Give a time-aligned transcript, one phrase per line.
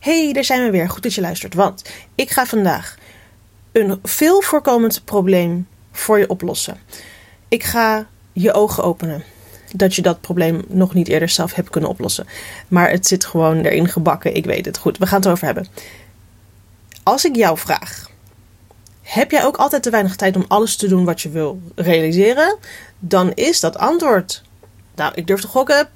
[0.00, 0.88] Hey, daar zijn we weer.
[0.88, 1.54] Goed dat je luistert.
[1.54, 1.82] Want
[2.14, 2.96] ik ga vandaag
[3.72, 6.78] een veel voorkomend probleem voor je oplossen.
[7.48, 9.24] Ik ga je ogen openen
[9.72, 12.26] dat je dat probleem nog niet eerder zelf hebt kunnen oplossen.
[12.68, 14.34] Maar het zit gewoon erin gebakken.
[14.34, 14.78] Ik weet het.
[14.78, 15.66] Goed, we gaan het erover hebben.
[17.02, 18.10] Als ik jou vraag:
[19.02, 22.56] heb jij ook altijd te weinig tijd om alles te doen wat je wil realiseren?
[22.98, 24.42] Dan is dat antwoord.
[24.94, 25.88] Nou, ik durf te gokken.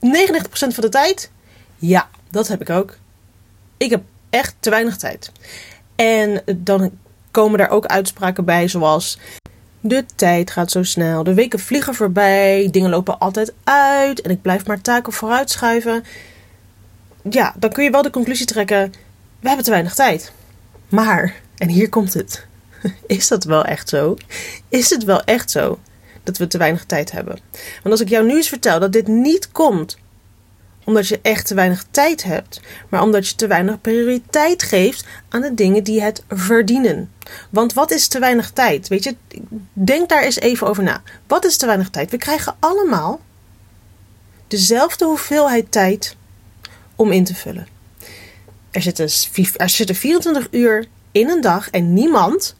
[0.00, 0.04] 99%
[0.50, 1.30] van de tijd.
[1.76, 2.96] Ja, dat heb ik ook.
[3.76, 5.32] Ik heb echt te weinig tijd.
[5.96, 6.90] En dan
[7.30, 9.18] komen daar ook uitspraken bij, zoals.
[9.80, 14.42] De tijd gaat zo snel, de weken vliegen voorbij, dingen lopen altijd uit en ik
[14.42, 16.04] blijf maar taken vooruitschuiven.
[17.30, 18.92] Ja, dan kun je wel de conclusie trekken:
[19.40, 20.32] we hebben te weinig tijd.
[20.88, 22.46] Maar, en hier komt het:
[23.06, 24.16] is dat wel echt zo?
[24.68, 25.78] Is het wel echt zo
[26.22, 27.38] dat we te weinig tijd hebben?
[27.52, 29.96] Want als ik jou nu eens vertel dat dit niet komt
[30.84, 35.40] omdat je echt te weinig tijd hebt, maar omdat je te weinig prioriteit geeft aan
[35.40, 37.12] de dingen die het verdienen.
[37.50, 38.88] Want wat is te weinig tijd?
[38.88, 39.16] Weet je,
[39.72, 41.02] denk daar eens even over na.
[41.26, 42.10] Wat is te weinig tijd?
[42.10, 43.20] We krijgen allemaal
[44.48, 46.16] dezelfde hoeveelheid tijd
[46.96, 47.66] om in te vullen.
[48.70, 49.08] Er zitten,
[49.56, 52.54] er zitten 24 uur in een dag en niemand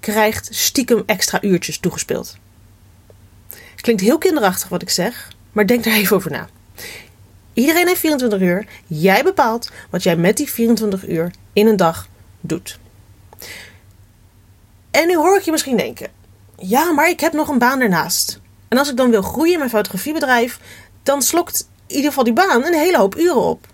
[0.00, 2.36] krijgt stiekem extra uurtjes toegespeeld.
[3.76, 6.48] Klinkt heel kinderachtig wat ik zeg, maar denk daar even over na.
[7.54, 8.66] Iedereen heeft 24 uur.
[8.86, 12.08] Jij bepaalt wat jij met die 24 uur in een dag
[12.40, 12.78] doet.
[14.90, 16.08] En nu hoor ik je misschien denken:
[16.56, 18.40] ja, maar ik heb nog een baan ernaast.
[18.68, 20.60] En als ik dan wil groeien in mijn fotografiebedrijf,
[21.02, 23.66] dan slokt in ieder geval die baan een hele hoop uren op.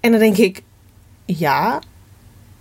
[0.00, 0.62] En dan denk ik:
[1.24, 1.78] ja,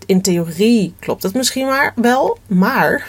[0.05, 3.07] in theorie klopt het misschien maar wel, maar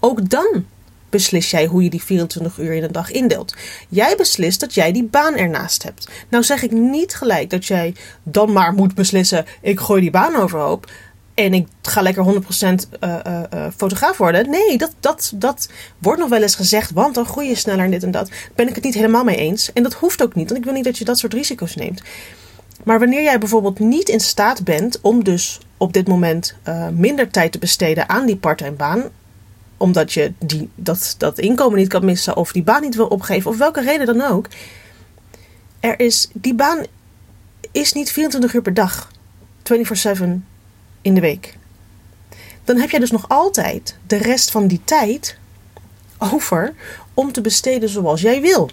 [0.00, 0.66] ook dan
[1.12, 3.54] beslis jij hoe je die 24 uur in een dag indeelt.
[3.88, 6.08] Jij beslist dat jij die baan ernaast hebt.
[6.28, 10.36] Nou zeg ik niet gelijk dat jij dan maar moet beslissen: ik gooi die baan
[10.36, 10.90] overhoop.
[11.34, 14.50] En ik ga lekker 100% uh, uh, uh, fotograaf worden.
[14.50, 16.90] Nee, dat, dat, dat wordt nog wel eens gezegd.
[16.90, 18.30] Want dan groei je sneller en dit en dat.
[18.54, 19.72] Ben ik het niet helemaal mee eens.
[19.72, 20.46] En dat hoeft ook niet.
[20.48, 22.02] Want ik wil niet dat je dat soort risico's neemt.
[22.84, 26.54] Maar wanneer jij bijvoorbeeld niet in staat bent om dus op dit moment
[26.92, 29.10] minder tijd te besteden aan die parttime baan,
[29.82, 33.50] omdat je die, dat, dat inkomen niet kan missen of die baan niet wil opgeven
[33.50, 34.46] of welke reden dan ook.
[35.80, 36.84] Er is, die baan
[37.72, 39.10] is niet 24 uur per dag,
[39.62, 40.22] 24/7
[41.02, 41.56] in de week.
[42.64, 45.36] Dan heb jij dus nog altijd de rest van die tijd
[46.18, 46.74] over
[47.14, 48.70] om te besteden zoals jij wil.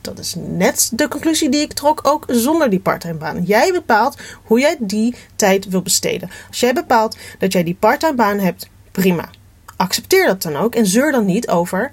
[0.00, 3.42] Dat is net de conclusie die ik trok, ook zonder die parttime baan.
[3.42, 6.30] Jij bepaalt hoe jij die tijd wil besteden.
[6.48, 9.30] Als jij bepaalt dat jij die parttime baan hebt, prima
[9.80, 11.90] accepteer dat dan ook en zeur dan niet over.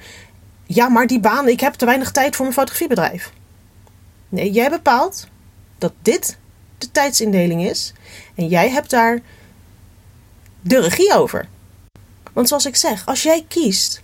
[0.65, 3.31] Ja, maar die baan, ik heb te weinig tijd voor mijn fotografiebedrijf.
[4.29, 5.27] Nee, jij bepaalt
[5.77, 6.37] dat dit
[6.77, 7.93] de tijdsindeling is
[8.35, 9.19] en jij hebt daar
[10.61, 11.47] de regie over.
[12.33, 14.01] Want zoals ik zeg, als jij kiest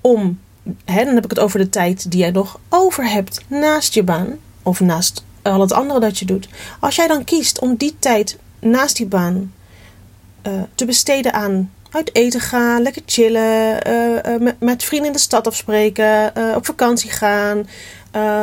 [0.00, 0.40] om,
[0.84, 4.02] hè, dan heb ik het over de tijd die jij nog over hebt naast je
[4.02, 6.48] baan of naast al het andere dat je doet.
[6.80, 9.52] Als jij dan kiest om die tijd naast die baan
[10.46, 15.18] uh, te besteden aan uit eten gaan, lekker chillen, uh, uh, met, vrienden in de
[15.18, 17.68] stad afspreken, uh, op vakantie gaan,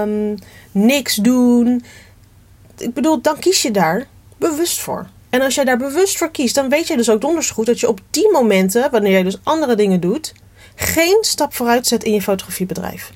[0.01, 0.35] um,
[0.71, 1.83] niks doen.
[2.77, 4.07] Ik bedoel, dan kies je daar
[4.37, 5.07] bewust voor.
[5.29, 7.79] En als jij daar bewust voor kiest, dan weet je dus ook donders goed dat
[7.79, 10.33] je op die momenten, wanneer jij dus andere dingen doet,
[10.75, 13.11] geen stap vooruit zet in je fotografiebedrijf.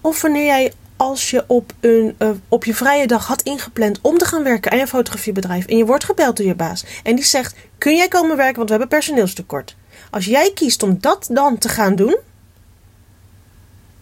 [0.00, 4.18] Of wanneer jij als je op, een, uh, op je vrije dag had ingepland om
[4.18, 7.24] te gaan werken aan je fotografiebedrijf en je wordt gebeld door je baas en die
[7.24, 9.76] zegt: Kun jij komen werken, want we hebben personeelstekort.
[10.10, 12.16] Als jij kiest om dat dan te gaan doen,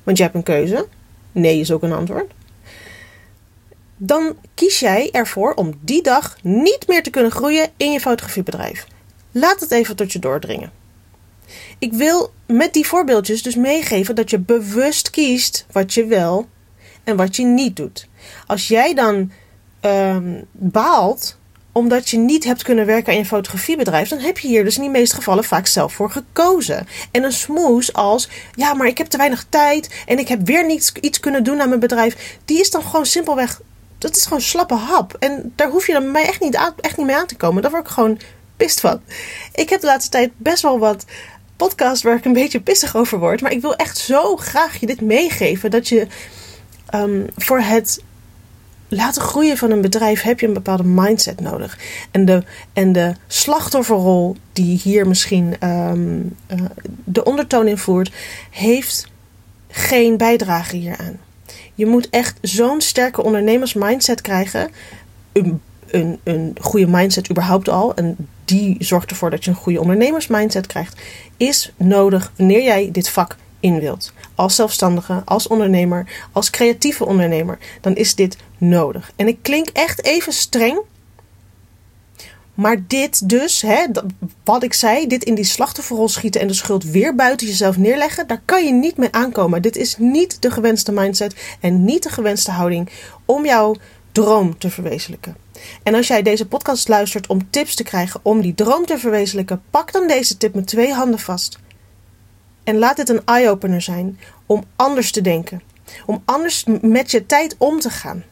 [0.02, 0.86] want je hebt een keuze,
[1.32, 2.32] nee is ook een antwoord,
[3.96, 8.86] dan kies jij ervoor om die dag niet meer te kunnen groeien in je fotografiebedrijf.
[9.30, 10.72] Laat het even tot je doordringen.
[11.78, 16.48] Ik wil met die voorbeeldjes dus meegeven dat je bewust kiest wat je wel
[17.04, 18.08] en wat je niet doet.
[18.46, 19.30] Als jij dan
[19.80, 21.38] um, baalt
[21.72, 24.82] omdat je niet hebt kunnen werken aan je fotografiebedrijf, dan heb je hier dus in
[24.82, 26.86] de meeste gevallen vaak zelf voor gekozen.
[27.10, 30.66] En een smoes als, ja, maar ik heb te weinig tijd en ik heb weer
[30.66, 33.60] niets, iets kunnen doen aan mijn bedrijf, die is dan gewoon simpelweg,
[33.98, 35.16] dat is gewoon slappe hap.
[35.18, 37.62] En daar hoef je dan mij echt niet, echt niet mee aan te komen.
[37.62, 38.18] Daar word ik gewoon
[38.56, 39.00] pist van.
[39.54, 41.04] Ik heb de laatste tijd best wel wat
[41.56, 44.86] podcasts waar ik een beetje pissig over word, maar ik wil echt zo graag je
[44.86, 46.06] dit meegeven dat je
[46.94, 48.02] um, voor het
[48.88, 51.78] laten groeien van een bedrijf heb je een bepaalde mindset nodig.
[52.10, 52.42] En de,
[52.72, 56.60] en de slachtofferrol die hier misschien um, uh,
[57.04, 58.12] de ondertoon in voert,
[58.50, 59.08] heeft
[59.68, 61.18] geen bijdrage hieraan.
[61.74, 64.70] Je moet echt zo'n sterke ondernemersmindset krijgen.
[65.32, 67.94] Een, een, een goede mindset überhaupt al.
[67.94, 71.00] En die zorgt ervoor dat je een goede ondernemersmindset krijgt.
[71.36, 73.36] Is nodig wanneer jij dit vak
[74.34, 77.58] Als zelfstandige, als ondernemer, als creatieve ondernemer.
[77.80, 79.12] Dan is dit nodig.
[79.16, 80.80] En ik klink echt even streng.
[82.54, 83.86] Maar dit dus, hè,
[84.44, 88.26] wat ik zei, dit in die slachtofferrol schieten en de schuld weer buiten jezelf neerleggen,
[88.26, 89.62] daar kan je niet mee aankomen.
[89.62, 92.90] Dit is niet de gewenste mindset en niet de gewenste houding
[93.24, 93.74] om jouw
[94.12, 95.36] droom te verwezenlijken.
[95.82, 99.62] En als jij deze podcast luistert om tips te krijgen om die droom te verwezenlijken,
[99.70, 101.58] pak dan deze tip met twee handen vast.
[102.64, 105.62] En laat dit een eye-opener zijn om anders te denken.
[106.06, 108.24] Om anders met je tijd om te gaan.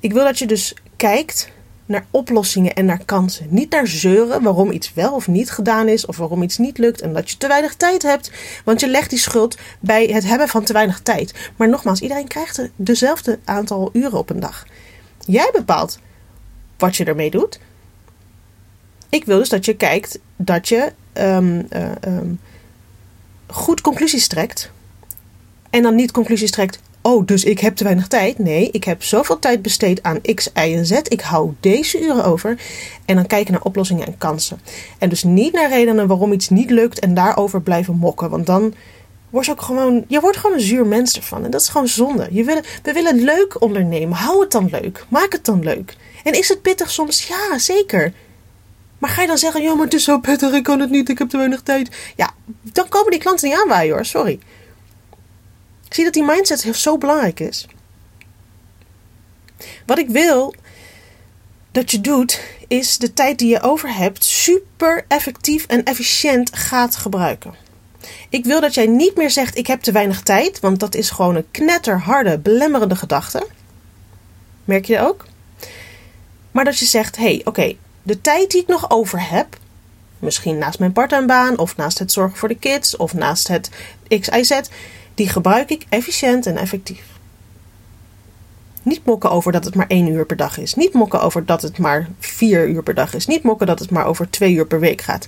[0.00, 1.50] Ik wil dat je dus kijkt
[1.86, 3.46] naar oplossingen en naar kansen.
[3.50, 7.00] Niet naar zeuren waarom iets wel of niet gedaan is of waarom iets niet lukt
[7.00, 8.30] en dat je te weinig tijd hebt.
[8.64, 11.50] Want je legt die schuld bij het hebben van te weinig tijd.
[11.56, 14.66] Maar nogmaals, iedereen krijgt dezelfde aantal uren op een dag.
[15.26, 15.98] Jij bepaalt
[16.78, 17.58] wat je ermee doet.
[19.08, 22.28] Ik wil dus dat je kijkt dat je ehm, eh, ehm,
[23.46, 24.70] goed conclusies trekt.
[25.70, 28.38] En dan niet conclusies trekt oh, dus ik heb te weinig tijd.
[28.38, 30.90] Nee, ik heb zoveel tijd besteed aan X, Y en Z.
[30.90, 32.58] Ik hou deze uren over.
[33.04, 34.60] En dan kijken naar oplossingen en kansen.
[34.98, 38.30] En dus niet naar redenen waarom iets niet lukt en daarover blijven mokken.
[38.30, 38.74] Want dan
[39.30, 41.44] word je ook gewoon, je wordt gewoon een zuur mens ervan.
[41.44, 42.28] En dat is gewoon zonde.
[42.30, 44.16] Je wil, we willen leuk ondernemen.
[44.16, 45.06] Hou het dan leuk.
[45.08, 45.96] Maak het dan leuk.
[46.24, 47.26] En is het pittig soms?
[47.26, 48.12] Ja, zeker.
[48.98, 51.08] Maar ga je dan zeggen, ja, maar het is zo pittig, ik kan het niet,
[51.08, 51.96] ik heb te weinig tijd.
[52.16, 54.38] Ja, dan komen die klanten niet aanwaaien hoor, sorry.
[55.88, 57.66] Zie dat die mindset zo belangrijk is.
[59.86, 60.54] Wat ik wil
[61.70, 66.96] dat je doet, is de tijd die je over hebt super effectief en efficiënt gaat
[66.96, 67.54] gebruiken.
[68.28, 71.10] Ik wil dat jij niet meer zegt: Ik heb te weinig tijd, want dat is
[71.10, 73.46] gewoon een knetterharde, belemmerende gedachte.
[74.64, 75.24] Merk je dat ook?
[76.50, 77.76] Maar dat je zegt: Hé, hey, oké,
[78.06, 79.56] de tijd die ik nog over heb,
[80.18, 83.70] misschien naast mijn parttime of naast het zorgen voor de kids of naast het
[84.08, 84.60] XIZ,
[85.14, 87.04] die gebruik ik efficiënt en effectief.
[88.82, 90.74] Niet mokken over dat het maar één uur per dag is.
[90.74, 93.26] Niet mokken over dat het maar vier uur per dag is.
[93.26, 95.26] Niet mokken dat het maar over twee uur per week gaat.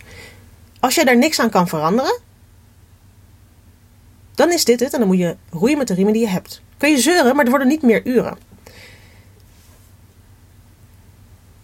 [0.81, 2.19] Als jij daar niks aan kan veranderen,
[4.35, 6.63] dan is dit het en dan moet je roeien met de riemen die je hebt.
[6.77, 8.48] Kun je zeuren, maar er worden niet meer uren.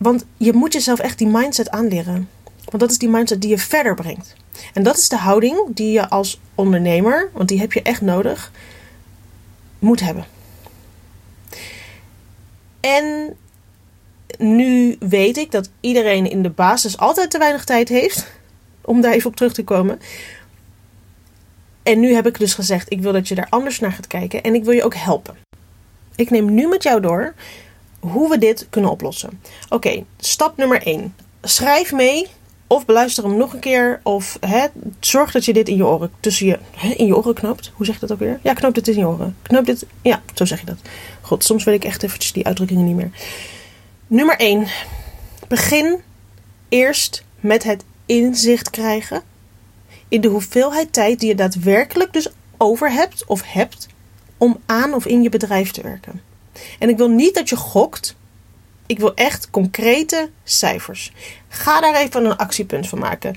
[0.04, 2.28] Want je moet jezelf echt die mindset aanleren.
[2.64, 4.34] Want dat is die mindset die je verder brengt.
[4.72, 8.52] En dat is de houding die je als ondernemer, want die heb je echt nodig,
[9.78, 10.26] moet hebben.
[12.80, 13.36] En
[14.38, 18.26] nu weet ik dat iedereen in de basis altijd te weinig tijd heeft.
[18.80, 20.00] Om daar even op terug te komen.
[21.82, 24.42] En nu heb ik dus gezegd: ik wil dat je daar anders naar gaat kijken.
[24.42, 25.36] En ik wil je ook helpen.
[26.14, 27.34] Ik neem nu met jou door
[28.12, 29.40] hoe we dit kunnen oplossen.
[29.68, 31.14] Oké, stap nummer 1.
[31.42, 32.26] Schrijf mee
[32.66, 34.00] of beluister hem nog een keer.
[34.02, 34.66] Of hè,
[35.00, 37.70] zorg dat je dit in je oren, tussen je, hè, in je oren knoopt.
[37.74, 38.38] Hoe zeg je dat ook weer?
[38.42, 39.36] Ja, knoop dit in je oren.
[39.42, 39.86] Knoop dit.
[40.02, 40.78] Ja, zo zeg je dat.
[41.20, 43.10] God, soms weet ik echt eventjes die uitdrukkingen niet meer.
[44.06, 44.66] Nummer 1.
[45.48, 46.00] Begin
[46.68, 49.22] eerst met het inzicht krijgen
[50.08, 53.86] in de hoeveelheid tijd die je daadwerkelijk dus over hebt of hebt
[54.36, 56.20] om aan of in je bedrijf te werken.
[56.78, 58.14] En ik wil niet dat je gokt
[58.86, 61.12] ik wil echt concrete cijfers.
[61.48, 63.36] Ga daar even een actiepunt van maken.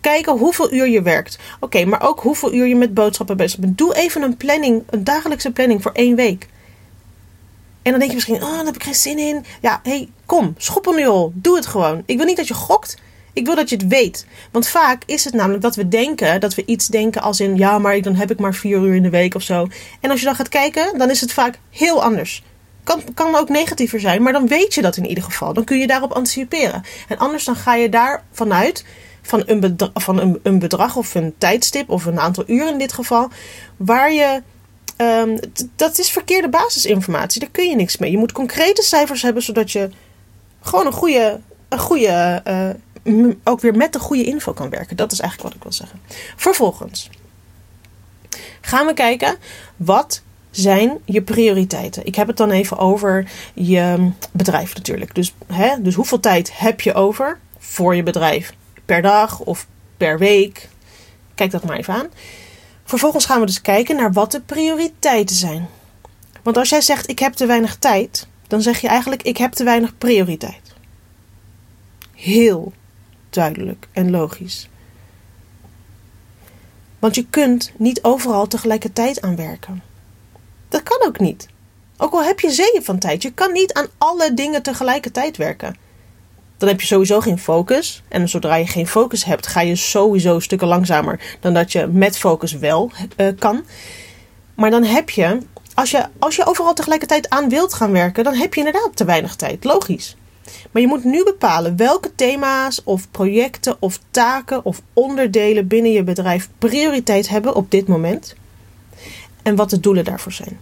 [0.00, 1.38] Kijken hoeveel uur je werkt.
[1.60, 3.78] Oké, maar ook hoeveel uur je met boodschappen bezig bent.
[3.78, 6.48] Doe even een planning, een dagelijkse planning voor één week.
[7.82, 9.44] En dan denk je misschien, oh, daar heb ik geen zin in.
[9.60, 11.32] Ja, hey, kom, schoppel nu al.
[11.34, 12.02] Doe het gewoon.
[12.06, 12.96] Ik wil niet dat je gokt.
[13.38, 14.26] Ik wil dat je het weet.
[14.50, 17.78] Want vaak is het namelijk dat we denken, dat we iets denken als in, ja,
[17.78, 19.66] maar dan heb ik maar vier uur in de week of zo.
[20.00, 22.42] En als je dan gaat kijken, dan is het vaak heel anders.
[22.84, 25.52] Kan, kan ook negatiever zijn, maar dan weet je dat in ieder geval.
[25.52, 26.82] Dan kun je daarop anticiperen.
[27.08, 28.84] En anders dan ga je daar vanuit
[29.22, 32.92] van een van een, een bedrag of een tijdstip of een aantal uren in dit
[32.92, 33.28] geval,
[33.76, 34.42] waar je.
[34.96, 35.38] Um,
[35.76, 37.40] dat is verkeerde basisinformatie.
[37.40, 38.10] Daar kun je niks mee.
[38.10, 39.90] Je moet concrete cijfers hebben, zodat je
[40.60, 42.68] gewoon een goede, een goede uh,
[43.44, 44.96] ook weer met de goede info kan werken.
[44.96, 46.00] Dat is eigenlijk wat ik wil zeggen.
[46.36, 47.10] Vervolgens
[48.60, 49.36] gaan we kijken
[49.76, 52.06] wat zijn je prioriteiten?
[52.06, 55.14] Ik heb het dan even over je bedrijf natuurlijk.
[55.14, 58.54] Dus, hè, dus hoeveel tijd heb je over voor je bedrijf?
[58.84, 60.68] Per dag of per week?
[61.34, 62.06] Kijk dat maar even aan.
[62.84, 65.68] Vervolgens gaan we dus kijken naar wat de prioriteiten zijn.
[66.42, 69.52] Want als jij zegt ik heb te weinig tijd, dan zeg je eigenlijk ik heb
[69.52, 70.72] te weinig prioriteit.
[72.14, 72.72] Heel
[73.30, 74.68] duidelijk en logisch.
[76.98, 79.82] Want je kunt niet overal tegelijkertijd aan werken.
[80.68, 81.48] Dat kan ook niet.
[81.96, 85.76] Ook al heb je zeeën van tijd, je kan niet aan alle dingen tegelijkertijd werken.
[86.56, 88.02] Dan heb je sowieso geen focus.
[88.08, 92.18] En zodra je geen focus hebt, ga je sowieso stukken langzamer dan dat je met
[92.18, 93.64] focus wel uh, kan.
[94.54, 95.38] Maar dan heb je
[95.74, 99.04] als je, als je overal tegelijkertijd aan wilt gaan werken, dan heb je inderdaad te
[99.04, 99.64] weinig tijd.
[99.64, 100.16] Logisch.
[100.70, 106.02] Maar je moet nu bepalen welke thema's of projecten of taken of onderdelen binnen je
[106.02, 108.34] bedrijf prioriteit hebben op dit moment.
[109.42, 110.58] En wat de doelen daarvoor zijn.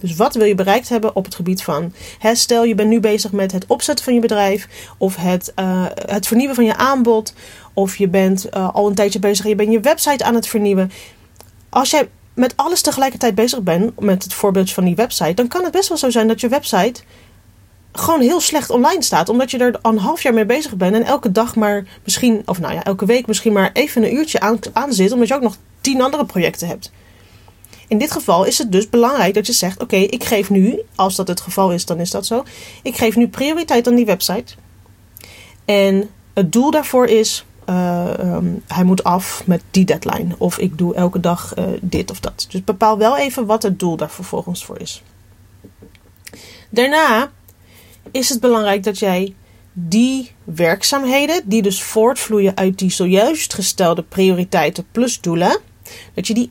[0.00, 3.00] Dus wat wil je bereikt hebben op het gebied van, hè, stel je bent nu
[3.00, 7.34] bezig met het opzetten van je bedrijf of het, uh, het vernieuwen van je aanbod
[7.72, 10.46] of je bent uh, al een tijdje bezig en je bent je website aan het
[10.46, 10.90] vernieuwen.
[11.68, 15.62] Als jij met alles tegelijkertijd bezig bent, met het voorbeeld van die website, dan kan
[15.62, 17.02] het best wel zo zijn dat je website
[18.00, 19.28] gewoon heel slecht online staat.
[19.28, 22.60] Omdat je er een half jaar mee bezig bent en elke dag maar misschien, of
[22.60, 25.42] nou ja, elke week misschien maar even een uurtje aan, aan zit, omdat je ook
[25.42, 26.92] nog tien andere projecten hebt.
[27.88, 31.16] In dit geval is het dus belangrijk dat je zegt: Oké, ik geef nu, als
[31.16, 32.44] dat het geval is, dan is dat zo.
[32.82, 34.54] Ik geef nu prioriteit aan die website.
[35.64, 40.34] En het doel daarvoor is uh, um, hij moet af met die deadline.
[40.38, 42.46] Of ik doe elke dag uh, dit of dat.
[42.50, 45.02] Dus bepaal wel even wat het doel daar vervolgens voor is.
[46.70, 47.30] Daarna
[48.10, 49.34] is het belangrijk dat jij
[49.72, 55.58] die werkzaamheden, die dus voortvloeien uit die zojuist gestelde prioriteiten plus doelen,
[56.14, 56.48] dat je die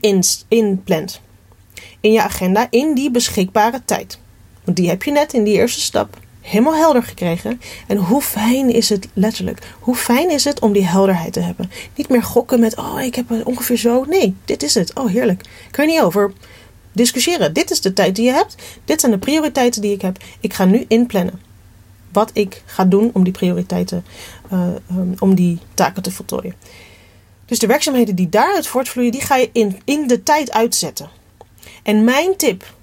[0.47, 1.21] inplant
[1.99, 4.19] in je agenda in die beschikbare tijd.
[4.63, 7.61] Want die heb je net in die eerste stap helemaal helder gekregen.
[7.87, 9.59] En hoe fijn is het letterlijk?
[9.79, 11.71] Hoe fijn is het om die helderheid te hebben?
[11.95, 14.05] Niet meer gokken met, oh, ik heb ongeveer zo.
[14.07, 14.93] Nee, dit is het.
[14.93, 15.41] Oh, heerlijk.
[15.71, 16.33] Kan je niet over
[16.91, 17.53] discussiëren.
[17.53, 18.55] Dit is de tijd die je hebt.
[18.85, 20.17] Dit zijn de prioriteiten die ik heb.
[20.39, 21.44] Ik ga nu inplannen
[22.15, 24.05] wat ik ga doen om die prioriteiten,
[24.53, 26.55] uh, um, om die taken te voltooien.
[27.45, 31.09] Dus de werkzaamheden die daaruit voortvloeien, die ga je in, in de tijd uitzetten.
[31.83, 32.73] En mijn tip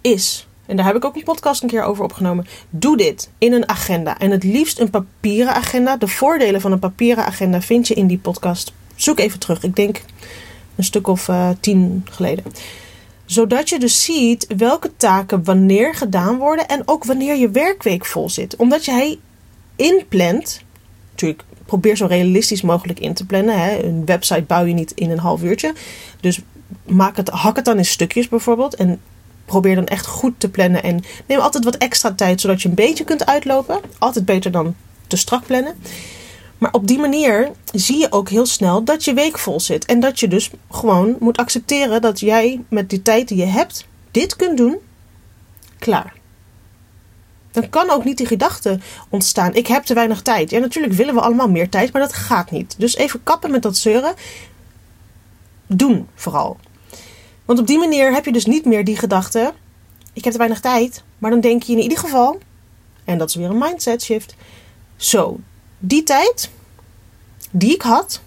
[0.00, 2.46] is en daar heb ik ook een podcast een keer over opgenomen.
[2.70, 4.18] Doe dit in een agenda.
[4.18, 5.96] En het liefst een papieren agenda.
[5.96, 8.72] De voordelen van een papieren agenda vind je in die podcast.
[8.94, 9.62] Zoek even terug.
[9.62, 10.00] Ik denk
[10.76, 12.44] een stuk of uh, tien geleden.
[13.26, 16.68] Zodat je dus ziet welke taken wanneer gedaan worden.
[16.68, 18.56] En ook wanneer je werkweek vol zit.
[18.56, 19.18] Omdat jij
[19.76, 20.60] inplant.
[21.10, 23.58] Natuurlijk, probeer zo realistisch mogelijk in te plannen.
[23.58, 23.82] Hè.
[23.82, 25.74] Een website bouw je niet in een half uurtje.
[26.20, 26.40] Dus
[26.86, 28.74] maak het, hak het dan in stukjes bijvoorbeeld.
[28.74, 29.00] En
[29.44, 30.82] probeer dan echt goed te plannen.
[30.82, 33.80] En neem altijd wat extra tijd, zodat je een beetje kunt uitlopen.
[33.98, 34.74] Altijd beter dan
[35.06, 35.74] te strak plannen.
[36.58, 39.84] Maar op die manier zie je ook heel snel dat je week vol zit.
[39.84, 43.86] En dat je dus gewoon moet accepteren dat jij met die tijd die je hebt,
[44.10, 44.76] dit kunt doen.
[45.78, 46.14] Klaar.
[47.50, 50.50] Dan kan ook niet die gedachte ontstaan: ik heb te weinig tijd.
[50.50, 52.74] Ja, natuurlijk willen we allemaal meer tijd, maar dat gaat niet.
[52.78, 54.14] Dus even kappen met dat zeuren.
[55.66, 56.56] Doen vooral.
[57.44, 59.52] Want op die manier heb je dus niet meer die gedachte:
[60.12, 61.02] ik heb te weinig tijd.
[61.18, 62.38] Maar dan denk je in ieder geval,
[63.04, 64.34] en dat is weer een mindset shift.
[64.96, 65.40] Zo,
[65.78, 66.50] die tijd
[67.50, 68.20] die ik had,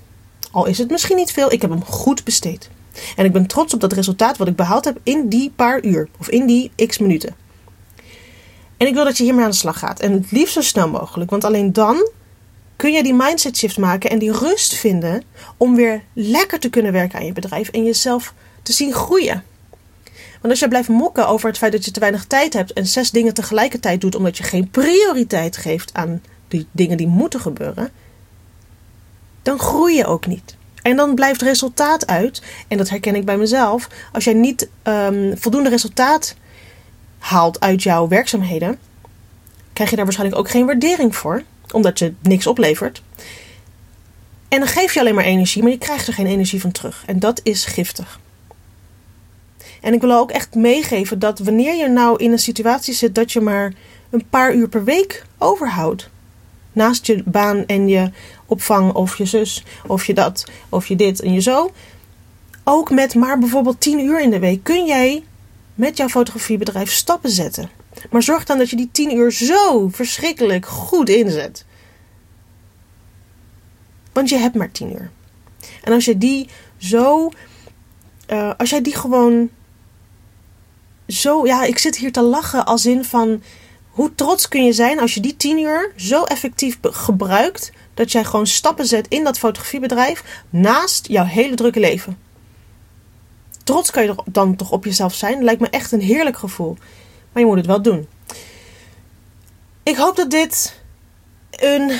[0.51, 2.69] al is het misschien niet veel, ik heb hem goed besteed.
[3.15, 6.09] En ik ben trots op dat resultaat wat ik behaald heb in die paar uur
[6.19, 7.35] of in die x minuten.
[8.77, 9.99] En ik wil dat je hiermee aan de slag gaat.
[9.99, 11.29] En het liefst zo snel mogelijk.
[11.29, 12.09] Want alleen dan
[12.75, 15.23] kun je die mindset shift maken en die rust vinden
[15.57, 19.43] om weer lekker te kunnen werken aan je bedrijf en jezelf te zien groeien.
[20.31, 22.87] Want als je blijft mokken over het feit dat je te weinig tijd hebt en
[22.87, 27.89] zes dingen tegelijkertijd doet omdat je geen prioriteit geeft aan die dingen die moeten gebeuren,
[29.41, 30.57] dan groei je ook niet.
[30.81, 35.37] En dan blijft resultaat uit, en dat herken ik bij mezelf, als jij niet um,
[35.37, 36.35] voldoende resultaat
[37.17, 38.79] haalt uit jouw werkzaamheden,
[39.73, 43.01] krijg je daar waarschijnlijk ook geen waardering voor, omdat je niks oplevert.
[44.47, 47.03] En dan geef je alleen maar energie, maar je krijgt er geen energie van terug.
[47.05, 48.19] En dat is giftig.
[49.81, 53.31] En ik wil ook echt meegeven dat wanneer je nou in een situatie zit dat
[53.31, 53.73] je maar
[54.09, 56.09] een paar uur per week overhoudt.
[56.71, 58.11] Naast je baan en je
[58.45, 61.71] opvang of je zus of je dat of je dit en je zo.
[62.63, 65.23] Ook met maar bijvoorbeeld 10 uur in de week kun jij
[65.75, 67.69] met jouw fotografiebedrijf stappen zetten.
[68.09, 71.65] Maar zorg dan dat je die 10 uur zo verschrikkelijk goed inzet.
[74.13, 75.11] Want je hebt maar 10 uur.
[75.83, 77.31] En als je die zo.
[78.27, 79.49] Uh, als jij die gewoon
[81.07, 83.41] zo, ja, ik zit hier te lachen als in van
[83.99, 88.23] hoe trots kun je zijn als je die tien uur zo effectief gebruikt dat jij
[88.23, 92.17] gewoon stappen zet in dat fotografiebedrijf naast jouw hele drukke leven.
[93.63, 95.43] Trots kan je dan toch op jezelf zijn.
[95.43, 96.77] lijkt me echt een heerlijk gevoel.
[97.31, 98.07] Maar je moet het wel doen.
[99.83, 100.81] Ik hoop dat dit
[101.51, 101.99] een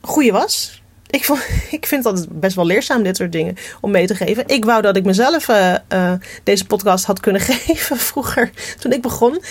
[0.00, 0.82] goede was.
[1.10, 4.44] Ik, vond, ik vind dat best wel leerzaam, dit soort dingen, om mee te geven.
[4.46, 9.02] Ik wou dat ik mezelf uh, uh, deze podcast had kunnen geven vroeger, toen ik
[9.02, 9.42] begon.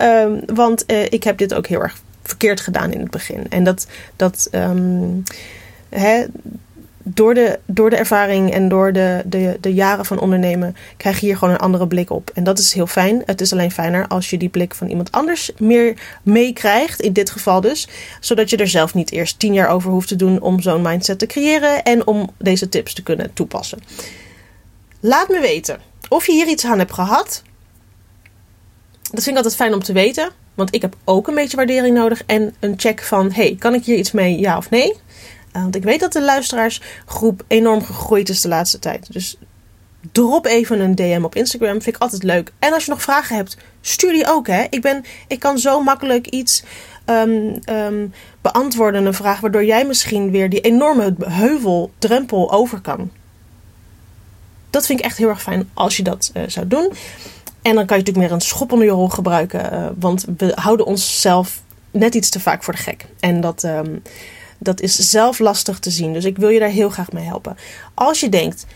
[0.00, 3.46] Um, want uh, ik heb dit ook heel erg verkeerd gedaan in het begin.
[3.48, 3.86] En dat,
[4.16, 5.22] dat um,
[5.88, 6.24] hè,
[7.02, 11.26] door, de, door de ervaring en door de, de, de jaren van ondernemen krijg je
[11.26, 12.30] hier gewoon een andere blik op.
[12.34, 13.22] En dat is heel fijn.
[13.26, 17.00] Het is alleen fijner als je die blik van iemand anders meer meekrijgt.
[17.00, 17.88] In dit geval dus.
[18.20, 21.18] Zodat je er zelf niet eerst tien jaar over hoeft te doen om zo'n mindset
[21.18, 23.78] te creëren en om deze tips te kunnen toepassen.
[25.00, 25.78] Laat me weten
[26.08, 27.42] of je hier iets aan hebt gehad.
[29.02, 30.30] Dat vind ik altijd fijn om te weten.
[30.54, 33.84] Want ik heb ook een beetje waardering nodig en een check van: hey, kan ik
[33.84, 34.94] hier iets mee, ja of nee?
[35.52, 39.12] Uh, want ik weet dat de luisteraarsgroep enorm gegroeid is de laatste tijd.
[39.12, 39.36] Dus
[40.12, 41.82] drop even een DM op Instagram.
[41.82, 42.52] Vind ik altijd leuk.
[42.58, 44.46] En als je nog vragen hebt, stuur die ook.
[44.46, 44.66] Hè?
[44.70, 46.62] Ik, ben, ik kan zo makkelijk iets
[47.06, 53.10] um, um, beantwoorden, een vraag, waardoor jij misschien weer die enorme heuvel, drempel over kan.
[54.70, 56.92] Dat vind ik echt heel erg fijn als je dat uh, zou doen.
[57.62, 59.72] En dan kan je natuurlijk meer een schop onder je rol gebruiken.
[59.72, 63.06] Uh, want we houden onszelf net iets te vaak voor de gek.
[63.20, 64.02] En dat, um,
[64.60, 66.12] dat is zelf lastig te zien.
[66.12, 67.56] Dus ik wil je daar heel graag mee helpen.
[67.94, 68.66] Als je denkt,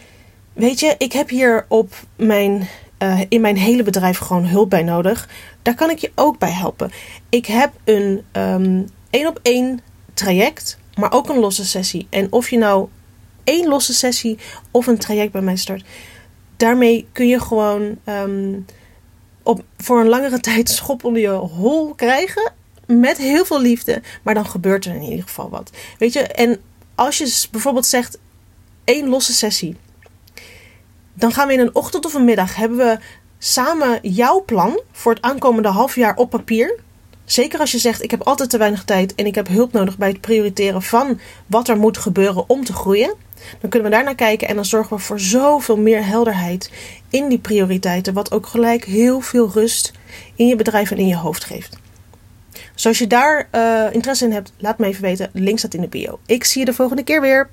[0.53, 4.83] weet je, ik heb hier op mijn, uh, in mijn hele bedrijf gewoon hulp bij
[4.83, 5.29] nodig.
[5.62, 6.91] Daar kan ik je ook bij helpen.
[7.29, 9.81] Ik heb een um, één op één
[10.14, 12.07] traject, maar ook een losse sessie.
[12.11, 12.88] En of je nou
[13.45, 14.38] één losse sessie
[14.71, 15.85] of een traject bij mij start
[16.57, 18.64] daarmee kun je gewoon um,
[19.43, 22.53] op, voor een langere tijd schop onder je hol krijgen.
[22.87, 24.03] Met heel veel liefde.
[24.23, 25.71] Maar dan gebeurt er in ieder geval wat.
[25.99, 26.61] Weet je, en
[26.95, 28.19] als je bijvoorbeeld zegt
[28.85, 29.76] één losse sessie.
[31.14, 32.99] Dan gaan we in een ochtend of een middag hebben we
[33.38, 36.81] samen jouw plan voor het aankomende half jaar op papier.
[37.25, 39.99] Zeker als je zegt: Ik heb altijd te weinig tijd en ik heb hulp nodig
[39.99, 43.14] bij het prioriteren van wat er moet gebeuren om te groeien.
[43.61, 46.71] Dan kunnen we daarnaar kijken en dan zorgen we voor zoveel meer helderheid
[47.11, 49.93] in die prioriteiten, wat ook gelijk heel veel rust
[50.35, 51.76] in je bedrijf en in je hoofd geeft.
[52.75, 55.31] Dus als je daar uh, interesse in hebt, laat me even weten.
[55.33, 56.18] Link staat in de bio.
[56.27, 57.48] Ik zie je de volgende keer weer.